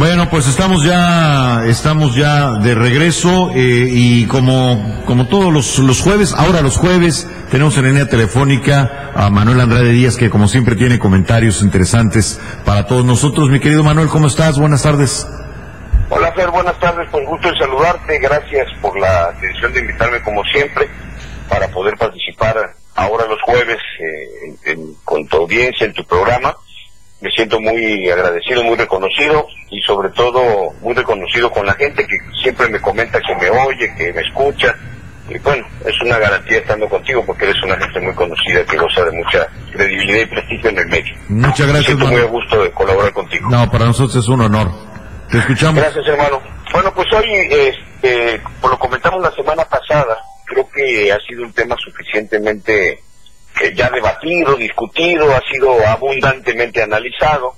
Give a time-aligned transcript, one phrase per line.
[0.00, 6.00] Bueno, pues estamos ya, estamos ya de regreso eh, y como, como todos los, los
[6.00, 10.74] jueves, ahora los jueves tenemos en línea telefónica a Manuel Andrade Díaz que como siempre
[10.74, 13.50] tiene comentarios interesantes para todos nosotros.
[13.50, 14.58] Mi querido Manuel, ¿cómo estás?
[14.58, 15.28] Buenas tardes.
[16.08, 20.42] Hola Fer, buenas tardes, con gusto en saludarte, gracias por la atención de invitarme como
[20.44, 20.88] siempre
[21.46, 23.76] para poder participar ahora los jueves
[24.64, 26.56] eh, con tu audiencia en tu programa.
[27.20, 32.16] Me siento muy agradecido, muy reconocido y sobre todo muy reconocido con la gente que
[32.42, 34.74] siempre me comenta que me oye, que me escucha.
[35.28, 39.04] Y bueno, es una garantía estando contigo porque eres una gente muy conocida que goza
[39.04, 41.14] de mucha credibilidad y prestigio en el medio.
[41.28, 41.74] Muchas gracias.
[41.74, 43.48] Me siento muy a gusto de colaborar contigo.
[43.50, 44.70] No, para nosotros es un honor.
[45.30, 45.80] Te escuchamos.
[45.80, 46.40] Gracias, hermano.
[46.72, 51.52] Bueno, pues hoy, este, por lo comentamos la semana pasada, creo que ha sido un
[51.52, 52.98] tema suficientemente
[53.60, 57.54] eh, ya debatido, discutido, ha sido abundantemente analizado,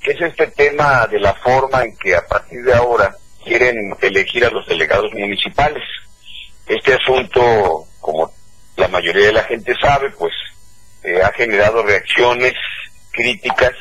[0.00, 4.44] que es este tema de la forma en que a partir de ahora quieren elegir
[4.44, 5.82] a los delegados municipales.
[6.66, 8.32] Este asunto, como
[8.76, 10.32] la mayoría de la gente sabe, pues
[11.04, 12.54] eh, ha generado reacciones
[13.10, 13.72] críticas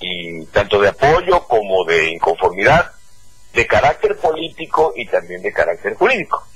[0.00, 2.92] y tanto de apoyo como de inconformidad,
[3.52, 6.46] de carácter político y también de carácter jurídico.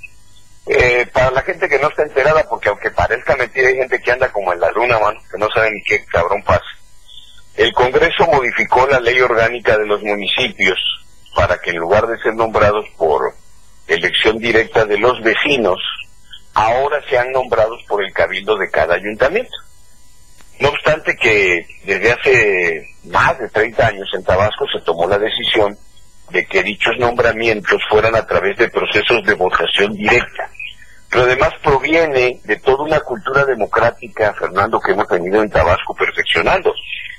[0.66, 4.12] Eh, para la gente que no está enterada, porque aunque parezca mentira, hay gente que
[4.12, 6.64] anda como en la luna, mano, que no sabe ni qué cabrón pasa.
[7.56, 10.78] El Congreso modificó la ley orgánica de los municipios
[11.34, 13.34] para que en lugar de ser nombrados por
[13.86, 15.78] elección directa de los vecinos,
[16.54, 19.56] ahora sean nombrados por el cabildo de cada ayuntamiento.
[20.60, 25.76] No obstante que desde hace más de 30 años en Tabasco se tomó la decisión
[26.30, 30.49] de que dichos nombramientos fueran a través de procesos de votación directa.
[31.10, 36.72] Pero además proviene de toda una cultura democrática, Fernando, que hemos tenido en Tabasco perfeccionando,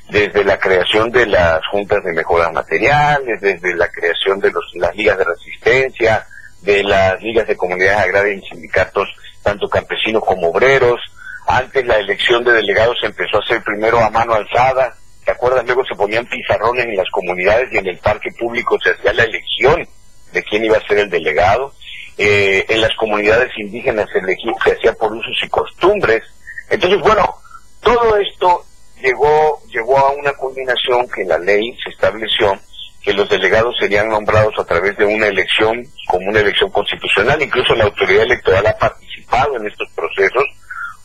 [0.09, 4.95] desde la creación de las juntas de mejoras materiales, desde la creación de los, las
[4.95, 6.25] ligas de resistencia,
[6.61, 9.09] de las ligas de comunidades agrarias y sindicatos,
[9.43, 10.99] tanto campesinos como obreros.
[11.47, 15.65] Antes la elección de delegados empezó a ser primero a mano alzada, ¿te acuerdas?
[15.65, 19.23] Luego se ponían pizarrones en las comunidades y en el parque público se hacía la
[19.23, 19.87] elección
[20.31, 21.73] de quién iba a ser el delegado.
[22.23, 24.21] Eh, en las comunidades indígenas se,
[24.63, 26.21] se hacía por usos y costumbres.
[26.69, 27.35] Entonces, bueno,
[27.81, 28.63] todo esto
[29.01, 32.59] llegó, llegó a una culminación que la ley se estableció
[33.01, 37.41] que los delegados serían nombrados a través de una elección como una elección constitucional.
[37.41, 40.45] Incluso la autoridad electoral ha participado en estos procesos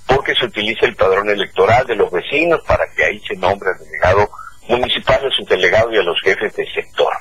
[0.06, 3.78] porque se utiliza el padrón electoral de los vecinos para que ahí se nombre al
[3.78, 4.28] delegado
[4.68, 7.14] municipal, a su delegado y a los jefes del sector.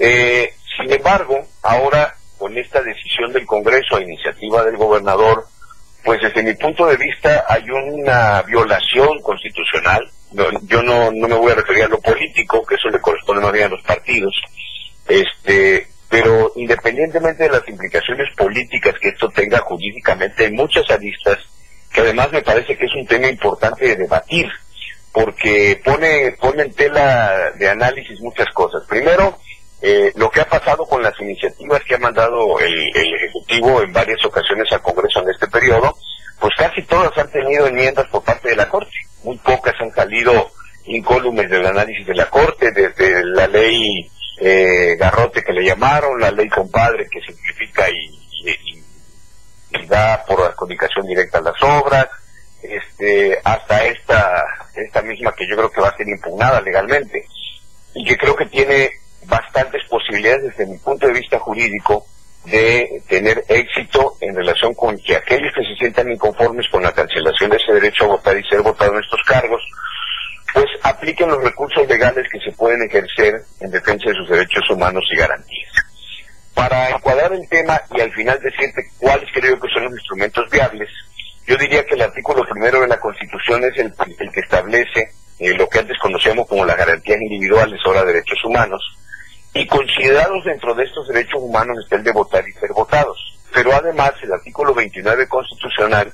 [0.00, 2.11] Eh, sin embargo, ahora
[2.52, 5.46] con esta decisión del Congreso a iniciativa del gobernador,
[6.04, 10.06] pues desde mi punto de vista hay una violación constitucional.
[10.64, 13.52] yo no, no me voy a referir a lo político, que eso le corresponde más
[13.52, 14.34] bien a los partidos,
[15.08, 21.38] este, pero independientemente de las implicaciones políticas que esto tenga jurídicamente, hay muchas aristas
[21.90, 24.50] que además me parece que es un tema importante de debatir,
[25.10, 28.82] porque pone, pone en tela de análisis muchas cosas.
[28.88, 29.38] Primero,
[29.82, 34.24] eh, lo que ha pasado con las iniciativas que ha mandado el, Ejecutivo en varias
[34.24, 35.96] ocasiones al Congreso en este periodo,
[36.40, 38.96] pues casi todas han tenido enmiendas por parte de la Corte.
[39.24, 40.50] Muy pocas han salido
[40.86, 46.30] incólumes del análisis de la Corte, desde la ley eh, Garrote que le llamaron, la
[46.30, 48.22] ley Compadre que simplifica y
[49.80, 52.08] y da por adjudicación directa las obras,
[52.62, 54.44] este, hasta esta,
[54.74, 57.26] esta misma que yo creo que va a ser impugnada legalmente
[57.94, 58.90] y que creo que tiene
[59.26, 62.06] bastantes posibilidades desde mi punto de vista jurídico
[62.44, 67.50] de tener éxito en relación con que aquellos que se sientan inconformes con la cancelación
[67.50, 69.62] de ese derecho a votar y ser votado en estos cargos,
[70.52, 75.04] pues apliquen los recursos legales que se pueden ejercer en defensa de sus derechos humanos
[75.12, 75.72] y garantías.
[76.54, 80.90] Para encuadrar el tema y al final decirte cuáles creo que son los instrumentos viables,
[81.46, 85.68] yo diría que el artículo primero de la Constitución es el, que establece eh, lo
[85.68, 88.80] que antes conocíamos como las garantías individuales los derechos humanos,
[89.54, 93.18] y considerados dentro de estos derechos humanos está el de votar y ser votados.
[93.52, 96.12] Pero además el artículo 29 constitucional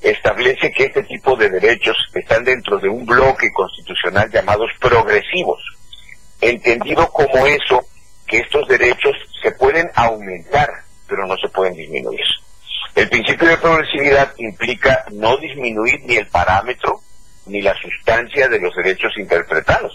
[0.00, 5.60] establece que este tipo de derechos están dentro de un bloque constitucional llamados progresivos,
[6.40, 7.84] entendido como eso
[8.26, 10.70] que estos derechos se pueden aumentar,
[11.08, 12.24] pero no se pueden disminuir.
[12.94, 17.00] El principio de progresividad implica no disminuir ni el parámetro
[17.46, 19.92] ni la sustancia de los derechos interpretados.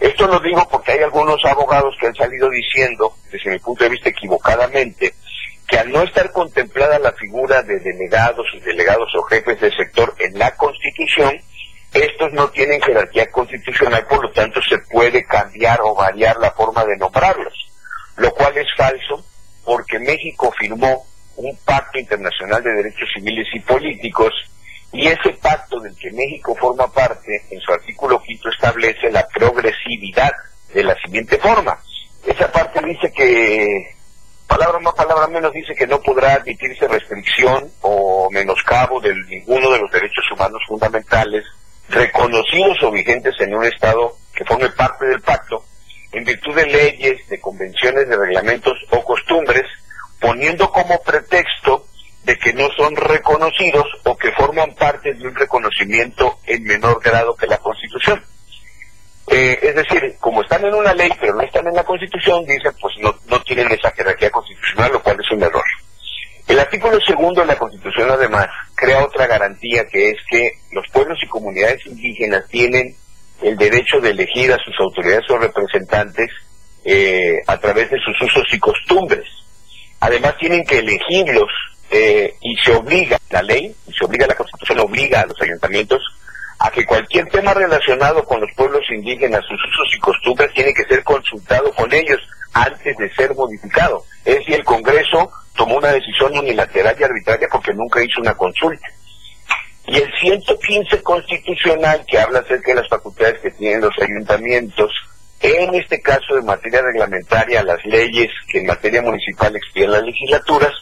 [0.00, 3.90] Esto lo digo porque hay algunos abogados que han salido diciendo, desde mi punto de
[3.90, 5.14] vista equivocadamente,
[5.68, 10.14] que al no estar contemplada la figura de delegados y delegados o jefes del sector
[10.18, 11.38] en la Constitución,
[11.92, 16.84] estos no tienen jerarquía constitucional, por lo tanto se puede cambiar o variar la forma
[16.86, 17.54] de nombrarlos,
[18.16, 19.22] lo cual es falso
[19.64, 21.04] porque México firmó
[21.36, 24.32] un pacto internacional de derechos civiles y políticos
[24.92, 30.32] y ese pacto del que México forma parte, en su artículo quinto establece la progresividad
[30.74, 31.78] de la siguiente forma.
[32.26, 33.94] Esa parte dice que,
[34.46, 39.78] palabra más, palabra menos, dice que no podrá admitirse restricción o menoscabo de ninguno de
[39.78, 41.44] los derechos humanos fundamentales
[41.88, 45.64] reconocidos o vigentes en un Estado que forme parte del pacto,
[46.12, 49.64] en virtud de leyes, de convenciones, de reglamentos o costumbres,
[50.20, 51.79] poniendo como pretexto
[52.30, 57.34] de que no son reconocidos o que forman parte de un reconocimiento en menor grado
[57.34, 58.22] que la Constitución.
[59.26, 62.70] Eh, es decir, como están en una ley pero no están en la Constitución, dicen
[62.80, 65.64] pues no, no tienen esa jerarquía constitucional, lo cual es un error.
[66.46, 68.46] El artículo segundo de la Constitución, además,
[68.76, 72.94] crea otra garantía que es que los pueblos y comunidades indígenas tienen
[73.42, 76.30] el derecho de elegir a sus autoridades o representantes
[76.84, 79.26] eh, a través de sus usos y costumbres.
[79.98, 81.50] Además, tienen que elegirlos
[81.90, 86.02] eh, y se obliga la ley, y se obliga la Constitución, obliga a los ayuntamientos
[86.60, 90.84] a que cualquier tema relacionado con los pueblos indígenas, sus usos y costumbres, tiene que
[90.84, 92.20] ser consultado con ellos
[92.52, 94.04] antes de ser modificado.
[94.24, 98.86] Es decir, el Congreso tomó una decisión unilateral y arbitraria porque nunca hizo una consulta.
[99.86, 104.92] Y el 115 constitucional que habla acerca de las facultades que tienen los ayuntamientos,
[105.40, 110.72] en este caso de materia reglamentaria, las leyes que en materia municipal expiden las legislaturas,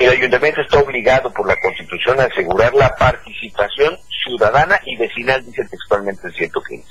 [0.00, 5.64] el ayuntamiento está obligado por la Constitución a asegurar la participación ciudadana y vecinal, dice
[5.66, 6.88] textualmente el 115.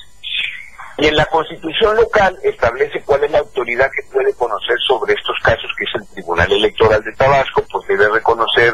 [0.99, 5.37] Y en la constitución local establece cuál es la autoridad que puede conocer sobre estos
[5.41, 8.73] casos, que es el Tribunal Electoral de Tabasco, pues debe reconocer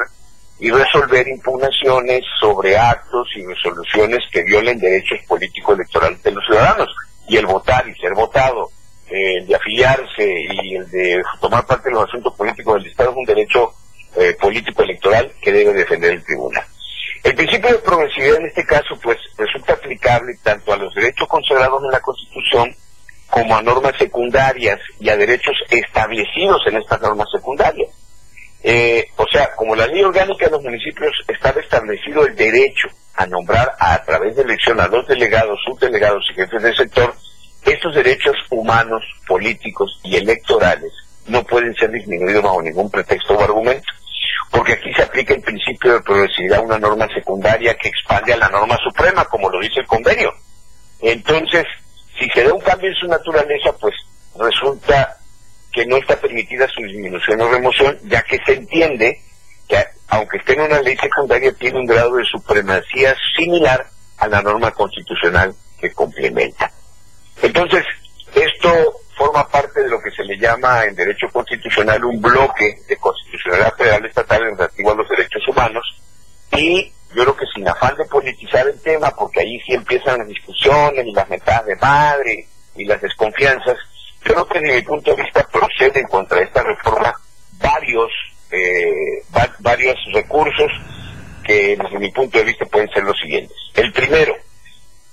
[0.60, 6.90] y resolver impugnaciones sobre actos y resoluciones que violen derechos políticos electorales de los ciudadanos.
[7.28, 8.70] Y el votar y ser votado,
[9.08, 13.18] el de afiliarse y el de tomar parte de los asuntos políticos del Estado es
[13.18, 13.72] un derecho
[14.18, 16.64] eh, político electoral que debe defender el tribunal.
[17.24, 21.84] El principio de progresividad en este caso pues resulta aplicable tanto a los derechos consagrados
[21.84, 22.76] en la Constitución
[23.30, 27.90] como a normas secundarias y a derechos establecidos en estas normas secundarias.
[28.64, 33.26] Eh, o sea, como la ley orgánica de los municipios está establecido el derecho a
[33.26, 37.16] nombrar a, través de elección a los delegados, subdelegados y jefes del sector,
[37.66, 40.92] estos derechos humanos, políticos y electorales
[41.28, 43.95] no pueden ser disminuidos bajo ningún pretexto o argumento
[44.66, 48.50] porque aquí se aplica el principio de progresividad, una norma secundaria que expande a la
[48.50, 50.34] norma suprema, como lo dice el convenio.
[51.02, 51.66] Entonces,
[52.18, 53.94] si se da un cambio en su naturaleza, pues
[54.40, 55.18] resulta
[55.72, 59.22] que no está permitida su disminución o remoción, ya que se entiende
[59.68, 63.86] que aunque esté en una ley secundaria, tiene un grado de supremacía similar
[64.18, 66.72] a la norma constitucional que complementa.
[67.44, 67.84] Entonces,
[68.34, 68.70] esto
[69.16, 73.76] forma parte de lo que se le llama en derecho constitucional un bloque de constitucionalidad
[73.76, 75.84] federal estatal relativo a los derechos humanos
[76.52, 80.28] y yo creo que sin afán de politizar el tema, porque ahí sí empiezan las
[80.28, 83.78] discusiones y las metadas de madre y las desconfianzas,
[84.26, 87.14] yo creo que desde mi punto de vista proceden contra esta reforma
[87.54, 88.12] varios,
[88.52, 89.24] eh,
[89.60, 90.72] varios recursos
[91.46, 93.56] que desde mi punto de vista pueden ser los siguientes.
[93.76, 94.36] El primero,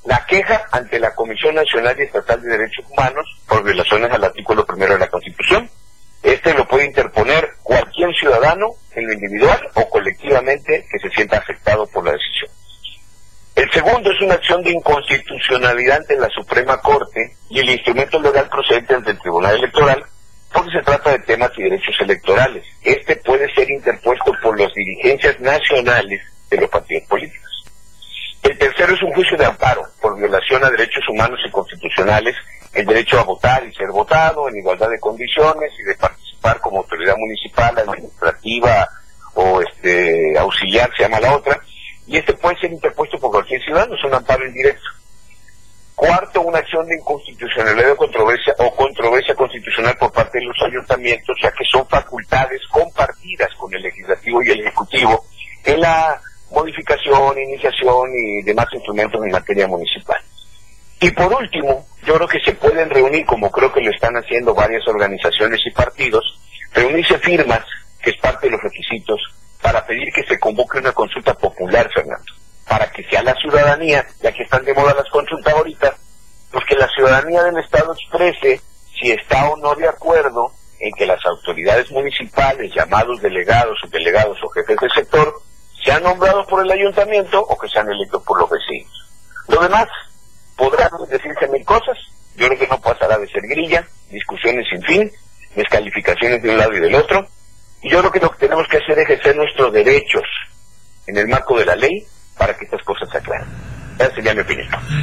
[0.05, 3.27] la queja ante la Comisión Nacional y Estatal de Derechos Humanos
[3.73, 5.69] violaciones al artículo primero de la Constitución.
[6.23, 11.87] Este lo puede interponer cualquier ciudadano en lo individual o colectivamente que se sienta afectado
[11.87, 12.51] por la decisión.
[13.57, 18.49] El segundo es una acción de inconstitucionalidad ante la Suprema Corte y el instrumento legal
[18.49, 20.05] procedente ante el Tribunal Electoral
[20.53, 22.65] porque se trata de temas y derechos electorales.
[22.83, 27.43] Este puede ser interpuesto por las dirigencias nacionales de los partidos políticos.
[28.43, 32.37] El tercero es un juicio de amparo por violación a derechos humanos y constitucionales,
[32.73, 36.79] el derecho a votar y ser votado en igualdad de condiciones y de participar como
[36.79, 38.89] autoridad municipal, administrativa
[39.35, 41.61] o este auxiliar, se llama la otra,
[42.07, 44.89] y este puede ser interpuesto por cualquier ciudadano, es un amparo indirecto.
[45.95, 51.37] Cuarto, una acción de inconstitucionalidad o controversia, o controversia constitucional por parte de los ayuntamientos,
[51.41, 55.25] ya que son facultades compartidas con el legislativo y el ejecutivo
[55.65, 60.21] en la modificación, iniciación y demás instrumentos en materia municipal.
[61.01, 64.55] Y por último, yo creo que se pueden reunir, como creo que lo están haciendo
[64.55, 66.25] varias organizaciones y partidos,
[66.73, 67.65] reunirse firmas,
[68.03, 69.21] que es parte de los requisitos,
[69.61, 72.33] para pedir que se convoque una consulta popular, Fernando,
[72.69, 75.95] para que sea la ciudadanía, ya que están de moda las consultas ahorita,
[76.51, 78.61] pues que la ciudadanía del Estado exprese
[79.01, 84.49] si está o no de acuerdo en que las autoridades municipales, llamados delegados, subdelegados o
[84.49, 85.33] jefes del sector,
[85.85, 88.93] sean nombrados por el ayuntamiento o que sean electos por los vecinos.
[89.49, 89.87] Lo demás,
[90.63, 91.99] podrán decirse mil cosas,
[92.37, 95.11] yo creo que no pasará de ser grilla, discusiones sin fin,
[95.57, 97.27] descalificaciones de un lado y del otro,
[97.83, 100.23] y yo creo que lo que tenemos que hacer es ejercer nuestros derechos
[101.09, 102.07] en el marco de la ley
[102.39, 103.49] para que estas cosas se aclaren.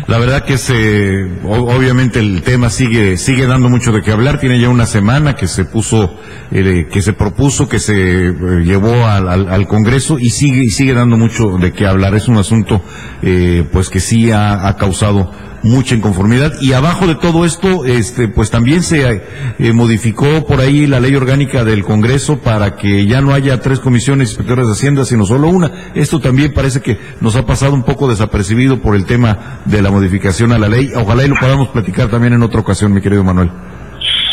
[0.08, 4.39] La verdad que se, obviamente el tema sigue sigue dando mucho de qué hablar.
[4.39, 6.18] Tiene ya una semana que se puso,
[6.51, 11.18] eh, que se propuso, que se eh, llevó al, Congreso y sigue y sigue dando
[11.18, 12.15] mucho de qué hablar.
[12.15, 12.82] Es un asunto,
[13.22, 15.32] eh, pues que sí ha, ha causado
[15.63, 16.53] mucha inconformidad.
[16.62, 19.24] Y abajo de todo esto, este, pues también se
[19.60, 23.79] eh, modificó por ahí la ley orgánica del Congreso para que ya no haya tres
[23.79, 25.91] comisiones inspectoras de Hacienda, sino solo una.
[25.96, 29.91] Esto también parece que nos ha pasado un poco desapercibido por el tema de la
[29.91, 30.91] modificación a la ley.
[30.96, 33.51] Ojalá y lo podamos platicar también en otra ocasión, mi querido Manuel.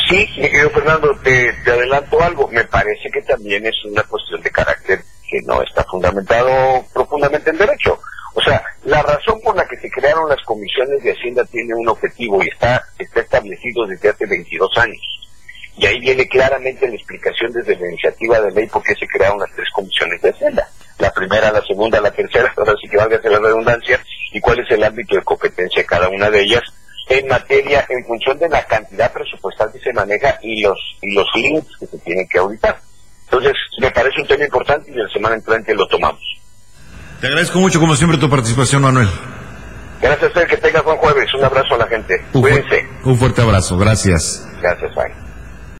[0.08, 2.48] Sí, mi querido Fernando, te, te adelanto algo.
[2.48, 7.58] Me parece que también es una cuestión de carácter que no está fundamentado profundamente en
[7.58, 7.98] derecho.
[8.34, 11.88] O sea, la razón por la que se crearon las comisiones de Hacienda tiene un
[11.88, 15.16] objetivo y está, está establecido desde hace 22 años.
[15.78, 19.38] Y ahí viene claramente la explicación desde la iniciativa de ley por qué se crearon
[19.38, 20.68] las tres comisiones de Hacienda.
[20.99, 24.00] La primera, la segunda, la tercera, ahora sí que valga la redundancia,
[24.33, 26.62] y cuál es el ámbito de competencia de cada una de ellas
[27.09, 31.26] en materia, en función de la cantidad presupuestal que se maneja y los, y los
[31.35, 32.76] links que se tienen que auditar.
[33.25, 36.21] Entonces, me parece un tema importante y la semana entrante lo tomamos.
[37.21, 39.09] Te agradezco mucho, como siempre, tu participación, Manuel.
[40.00, 41.33] Gracias a usted, que tenga buen jueves.
[41.35, 42.15] Un abrazo a la gente.
[42.33, 42.87] Cuídense.
[43.05, 44.47] Un fuerte abrazo, gracias.
[44.61, 45.25] Gracias, bye.